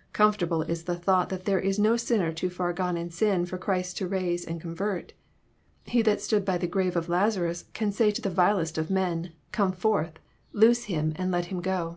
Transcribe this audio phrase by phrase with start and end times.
[0.20, 3.56] —Comfortable is the thought that there is no sinner too far gone in sin for
[3.56, 5.14] Christ to raise and convert.
[5.84, 9.22] He that stood by the grave of Lazarus can say to the vilest of men,
[9.22, 10.18] ^^ Come forth:
[10.52, 11.96] loose him, and let him go."